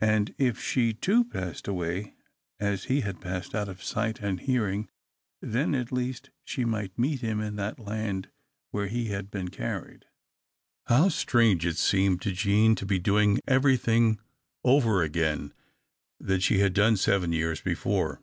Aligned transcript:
And 0.00 0.34
if 0.36 0.60
she, 0.60 0.92
too, 0.92 1.22
passed 1.24 1.68
away 1.68 2.14
as 2.58 2.86
he 2.86 3.02
had 3.02 3.20
passed 3.20 3.54
out 3.54 3.68
of 3.68 3.84
sight 3.84 4.18
and 4.20 4.40
hearing, 4.40 4.88
then 5.40 5.76
at 5.76 5.92
least 5.92 6.30
she 6.42 6.64
might 6.64 6.98
meet 6.98 7.20
him 7.20 7.40
in 7.40 7.54
that 7.54 7.78
land 7.78 8.30
where 8.72 8.88
he 8.88 9.10
had 9.10 9.30
been 9.30 9.46
carried. 9.46 10.06
[Illustration: 10.90 11.56
Page 11.56 11.62
281] 11.78 11.78
How 11.78 11.78
strange 11.78 11.78
it 11.78 11.78
seemed 11.78 12.22
to 12.22 12.32
Jean 12.32 12.74
to 12.74 12.84
be 12.84 12.98
doing 12.98 13.38
everything 13.46 14.18
over 14.64 15.04
again 15.04 15.54
that 16.18 16.42
she 16.42 16.58
had 16.58 16.74
done 16.74 16.96
seven 16.96 17.30
years 17.32 17.60
before. 17.60 18.20